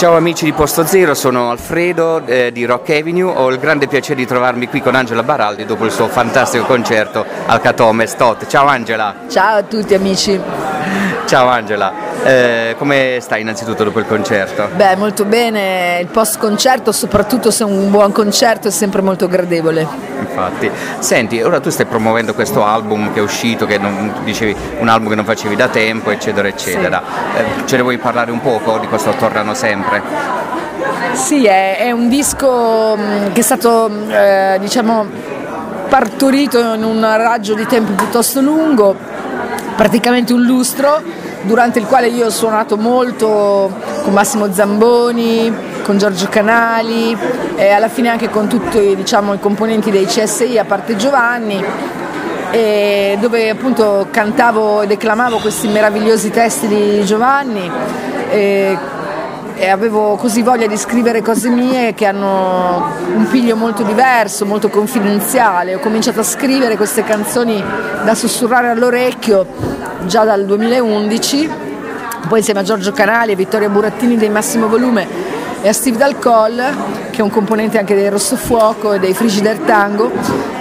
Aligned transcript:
Ciao 0.00 0.16
amici 0.16 0.46
di 0.46 0.54
Posto 0.54 0.86
Zero, 0.86 1.12
sono 1.12 1.50
Alfredo 1.50 2.24
eh, 2.24 2.52
di 2.52 2.64
Rock 2.64 2.88
Avenue, 2.88 3.30
ho 3.36 3.50
il 3.50 3.58
grande 3.58 3.86
piacere 3.86 4.14
di 4.14 4.24
trovarmi 4.24 4.66
qui 4.66 4.80
con 4.80 4.94
Angela 4.94 5.22
Baraldi 5.22 5.66
dopo 5.66 5.84
il 5.84 5.90
suo 5.90 6.08
fantastico 6.08 6.64
concerto 6.64 7.22
al 7.44 7.60
Catome 7.60 8.06
Stot. 8.06 8.46
Ciao 8.46 8.66
Angela! 8.66 9.14
Ciao 9.28 9.58
a 9.58 9.62
tutti 9.62 9.92
amici! 9.92 10.40
Ciao 11.26 11.48
Angela, 11.48 11.92
eh, 12.24 12.74
come 12.76 13.18
stai 13.20 13.40
innanzitutto 13.40 13.84
dopo 13.84 13.98
il 13.98 14.06
concerto? 14.06 14.68
Beh, 14.74 14.96
molto 14.96 15.24
bene, 15.24 15.98
il 16.00 16.08
post 16.08 16.38
concerto, 16.38 16.92
soprattutto 16.92 17.50
se 17.50 17.64
è 17.64 17.66
un 17.66 17.90
buon 17.90 18.12
concerto, 18.12 18.68
è 18.68 18.70
sempre 18.70 19.00
molto 19.00 19.26
gradevole. 19.26 19.86
Infatti, 20.18 20.70
senti, 20.98 21.40
ora 21.40 21.60
tu 21.60 21.70
stai 21.70 21.86
promuovendo 21.86 22.34
questo 22.34 22.64
album 22.64 23.12
che 23.12 23.20
è 23.20 23.22
uscito, 23.22 23.66
che 23.66 23.78
non, 23.78 24.12
dicevi 24.24 24.54
un 24.78 24.88
album 24.88 25.08
che 25.08 25.14
non 25.14 25.24
facevi 25.24 25.56
da 25.56 25.68
tempo, 25.68 26.10
eccetera, 26.10 26.46
eccetera. 26.46 27.02
Sì. 27.34 27.38
Eh, 27.38 27.66
ce 27.66 27.76
ne 27.76 27.82
vuoi 27.82 27.98
parlare 27.98 28.30
un 28.30 28.40
poco 28.40 28.78
di 28.78 28.86
questo 28.86 29.12
Tornano 29.12 29.54
Sempre? 29.54 30.02
Sì, 31.12 31.46
è, 31.46 31.78
è 31.78 31.90
un 31.90 32.08
disco 32.08 32.96
mm, 32.96 33.32
che 33.32 33.40
è 33.40 33.42
stato, 33.42 33.90
eh, 34.08 34.58
diciamo, 34.60 35.06
partorito 35.88 36.74
in 36.74 36.84
un 36.84 37.00
raggio 37.00 37.54
di 37.54 37.66
tempo 37.66 37.92
piuttosto 37.92 38.40
lungo, 38.40 38.94
praticamente 39.74 40.32
un 40.32 40.42
lustro 40.42 41.02
durante 41.42 41.78
il 41.78 41.86
quale 41.86 42.08
io 42.08 42.26
ho 42.26 42.30
suonato 42.30 42.76
molto 42.76 43.72
con 44.02 44.12
Massimo 44.12 44.52
Zamboni, 44.52 45.52
con 45.82 45.98
Giorgio 45.98 46.28
Canali 46.28 47.16
e 47.56 47.70
alla 47.70 47.88
fine 47.88 48.08
anche 48.08 48.28
con 48.28 48.48
tutti 48.48 48.94
diciamo, 48.94 49.34
i 49.34 49.40
componenti 49.40 49.90
dei 49.90 50.06
CSI 50.06 50.58
a 50.58 50.64
parte 50.64 50.96
Giovanni 50.96 51.64
dove 53.20 53.48
appunto 53.48 54.08
cantavo 54.10 54.82
e 54.82 54.86
declamavo 54.88 55.38
questi 55.38 55.68
meravigliosi 55.68 56.30
testi 56.30 56.66
di 56.66 57.04
Giovanni 57.04 57.70
e, 58.28 58.76
e 59.54 59.68
avevo 59.68 60.16
così 60.16 60.42
voglia 60.42 60.66
di 60.66 60.76
scrivere 60.76 61.22
cose 61.22 61.48
mie 61.48 61.94
che 61.94 62.06
hanno 62.06 62.92
un 63.14 63.28
piglio 63.28 63.54
molto 63.54 63.82
diverso, 63.84 64.46
molto 64.46 64.68
confidenziale. 64.68 65.76
Ho 65.76 65.78
cominciato 65.78 66.20
a 66.20 66.24
scrivere 66.24 66.76
queste 66.76 67.04
canzoni 67.04 67.62
da 68.04 68.14
sussurrare 68.14 68.68
all'orecchio 68.68 69.46
già 70.06 70.24
dal 70.24 70.44
2011, 70.44 71.50
poi 72.28 72.38
insieme 72.38 72.60
a 72.60 72.62
Giorgio 72.62 72.92
Canali 72.92 73.32
e 73.32 73.36
Vittoria 73.36 73.68
Burattini 73.68 74.16
dei 74.16 74.28
Massimo 74.28 74.68
Volume 74.68 75.06
e 75.62 75.68
a 75.68 75.72
Steve 75.72 75.96
Dalcol, 75.96 76.62
che 77.10 77.18
è 77.18 77.22
un 77.22 77.30
componente 77.30 77.78
anche 77.78 77.94
dei 77.94 78.08
Rosso 78.08 78.36
Fuoco 78.36 78.92
e 78.92 78.98
dei 78.98 79.14
Frigider 79.14 79.58
Tango, 79.58 80.10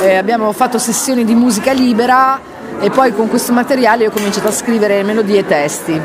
eh, 0.00 0.16
abbiamo 0.16 0.52
fatto 0.52 0.78
sessioni 0.78 1.24
di 1.24 1.34
musica 1.34 1.72
libera 1.72 2.40
e 2.80 2.90
poi 2.90 3.14
con 3.14 3.28
questo 3.28 3.52
materiale 3.52 4.06
ho 4.06 4.10
cominciato 4.10 4.48
a 4.48 4.52
scrivere 4.52 5.02
melodie 5.02 5.38
e 5.38 5.46
testi. 5.46 6.00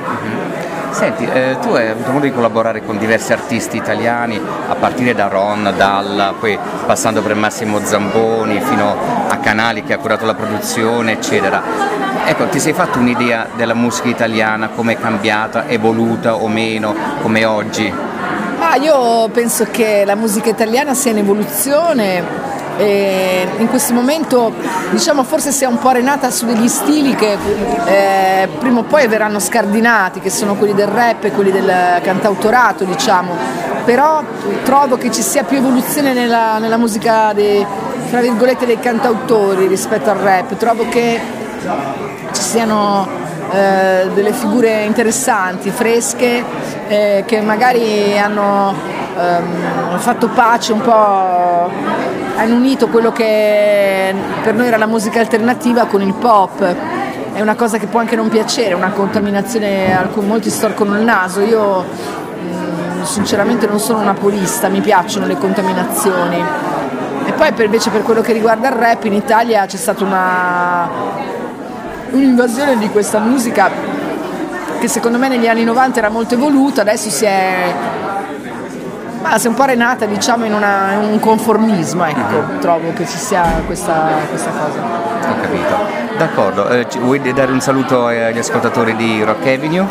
Senti, 0.89 1.25
eh, 1.25 1.57
tu 1.61 1.69
hai 1.69 1.89
avuto 1.89 2.11
modo 2.11 2.25
di 2.25 2.31
collaborare 2.31 2.83
con 2.83 2.97
diversi 2.97 3.31
artisti 3.31 3.77
italiani, 3.77 4.39
a 4.67 4.75
partire 4.75 5.13
da 5.13 5.27
Ron, 5.27 5.73
Dalla, 5.75 6.33
poi 6.39 6.57
passando 6.85 7.21
per 7.21 7.35
Massimo 7.35 7.79
Zamboni, 7.83 8.59
fino 8.61 8.95
a 9.27 9.37
Canali 9.37 9.83
che 9.83 9.93
ha 9.93 9.97
curato 9.97 10.25
la 10.25 10.33
produzione, 10.33 11.13
eccetera. 11.13 11.61
Ecco, 12.25 12.47
ti 12.47 12.59
sei 12.59 12.73
fatto 12.73 12.99
un'idea 12.99 13.47
della 13.55 13.73
musica 13.73 14.07
italiana, 14.07 14.69
come 14.69 14.93
è 14.93 14.99
cambiata, 14.99 15.67
evoluta 15.67 16.35
o 16.35 16.47
meno, 16.47 16.95
come 17.21 17.45
oggi? 17.45 17.93
Ah, 18.59 18.75
io 18.75 19.29
penso 19.29 19.67
che 19.69 20.03
la 20.05 20.15
musica 20.15 20.49
italiana 20.49 20.93
sia 20.93 21.11
in 21.11 21.19
evoluzione 21.19 22.23
e 22.77 23.47
in 23.57 23.67
questo 23.67 23.93
momento 23.93 24.53
diciamo 24.91 25.23
forse 25.23 25.51
si 25.51 25.63
è 25.63 25.67
un 25.67 25.79
po' 25.79 25.89
arenata 25.89 26.29
su 26.29 26.45
degli 26.45 26.67
stili 26.67 27.15
che 27.15 27.37
eh, 27.85 28.47
prima 28.59 28.79
o 28.79 28.83
poi 28.83 29.07
verranno 29.07 29.39
scardinati, 29.39 30.19
che 30.19 30.29
sono 30.29 30.55
quelli 30.55 30.73
del 30.73 30.87
rap 30.87 31.23
e 31.23 31.31
quelli 31.31 31.51
del 31.51 31.99
cantautorato, 32.01 32.83
diciamo. 32.83 33.35
Però 33.83 34.21
trovo 34.63 34.97
che 34.97 35.11
ci 35.11 35.21
sia 35.21 35.43
più 35.43 35.57
evoluzione 35.57 36.13
nella, 36.13 36.57
nella 36.57 36.77
musica 36.77 37.31
dei, 37.33 37.65
tra 38.09 38.19
virgolette, 38.21 38.65
dei 38.65 38.79
cantautori 38.79 39.67
rispetto 39.67 40.09
al 40.09 40.17
rap. 40.17 40.55
Trovo 40.57 40.87
che 40.89 41.19
ci 42.31 42.41
siano 42.41 43.07
eh, 43.51 44.09
delle 44.13 44.33
figure 44.33 44.83
interessanti, 44.83 45.69
fresche, 45.69 46.43
eh, 46.87 47.23
che 47.25 47.41
magari 47.41 48.17
hanno 48.19 48.73
ehm, 49.17 49.97
fatto 49.99 50.27
pace 50.29 50.73
un 50.73 50.81
po' 50.81 51.71
hanno 52.37 52.55
unito 52.55 52.87
quello 52.87 53.11
che 53.11 54.13
per 54.43 54.53
noi 54.53 54.67
era 54.67 54.77
la 54.77 54.85
musica 54.85 55.19
alternativa 55.19 55.85
con 55.85 56.01
il 56.01 56.13
pop. 56.13 56.63
È 57.33 57.41
una 57.41 57.55
cosa 57.55 57.77
che 57.77 57.87
può 57.87 57.99
anche 57.99 58.15
non 58.15 58.29
piacere, 58.29 58.73
una 58.75 58.91
contaminazione 58.91 59.95
a 59.97 60.03
cui 60.03 60.23
molti 60.25 60.49
storcono 60.49 60.97
il 60.97 61.03
naso. 61.03 61.41
Io 61.41 61.83
mm, 61.83 63.03
sinceramente 63.03 63.65
non 63.67 63.79
sono 63.79 63.99
una 63.99 64.13
purista, 64.13 64.69
mi 64.69 64.81
piacciono 64.81 65.25
le 65.25 65.35
contaminazioni. 65.37 66.43
E 67.25 67.31
poi 67.33 67.51
per, 67.53 67.65
invece 67.65 67.89
per 67.89 68.03
quello 68.03 68.21
che 68.21 68.33
riguarda 68.33 68.69
il 68.69 68.75
rap 68.75 69.03
in 69.05 69.13
Italia 69.13 69.65
c'è 69.65 69.77
stata 69.77 70.03
una, 70.03 70.89
un'invasione 72.11 72.77
di 72.77 72.89
questa 72.89 73.19
musica 73.19 73.69
che 74.79 74.87
secondo 74.87 75.17
me 75.17 75.27
negli 75.27 75.47
anni 75.47 75.63
90 75.63 75.97
era 75.97 76.09
molto 76.09 76.35
evoluta, 76.35 76.81
adesso 76.81 77.09
si 77.09 77.25
è 77.25 77.73
ma 79.21 79.39
è 79.39 79.47
un 79.47 79.53
po' 79.53 79.65
renata 79.65 80.05
diciamo 80.05 80.45
in, 80.45 80.53
una, 80.53 80.93
in 80.93 81.11
un 81.11 81.19
conformismo, 81.19 82.05
ecco, 82.05 82.35
uh-huh. 82.35 82.59
trovo 82.59 82.93
che 82.93 83.05
ci 83.05 83.17
sia 83.17 83.61
questa, 83.65 84.09
questa 84.29 84.49
cosa. 84.49 84.79
Ho 85.29 85.41
capito. 85.41 86.15
D'accordo, 86.17 86.69
eh, 86.69 86.87
vuoi 86.99 87.19
dare 87.33 87.51
un 87.51 87.61
saluto 87.61 88.07
agli 88.07 88.37
ascoltatori 88.37 88.95
di 88.95 89.23
Rock 89.23 89.45
Avenue? 89.45 89.85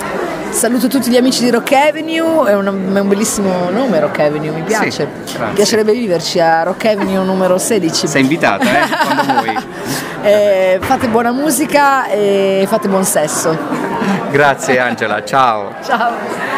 Saluto 0.50 0.88
tutti 0.88 1.10
gli 1.10 1.16
amici 1.16 1.44
di 1.44 1.50
Rock 1.50 1.72
Avenue, 1.72 2.48
è 2.48 2.54
un, 2.54 2.66
è 2.94 3.00
un 3.00 3.08
bellissimo 3.08 3.68
nome 3.70 4.00
Rock 4.00 4.20
Avenue, 4.20 4.50
mi 4.50 4.62
piace. 4.62 5.08
Sì, 5.24 5.38
mi 5.38 5.52
piacerebbe 5.52 5.92
viverci 5.92 6.40
a 6.40 6.62
Rock 6.62 6.86
Avenue 6.86 7.22
numero 7.24 7.58
16. 7.58 8.06
Sei 8.06 8.22
invitata, 8.22 8.64
eh? 8.64 8.88
Quando 9.04 9.32
vuoi. 9.44 9.66
eh, 10.22 10.78
fate 10.80 11.08
buona 11.08 11.32
musica 11.32 12.06
e 12.06 12.64
fate 12.66 12.88
buon 12.88 13.04
sesso. 13.04 13.56
Grazie 14.30 14.78
Angela, 14.78 15.22
ciao. 15.24 15.74
Ciao. 15.84 16.55